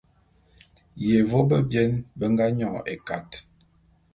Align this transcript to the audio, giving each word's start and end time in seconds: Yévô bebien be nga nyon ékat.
Yévô 1.03 1.39
bebien 1.49 1.91
be 2.17 2.25
nga 2.31 2.45
nyon 2.57 2.75
ékat. 2.93 3.29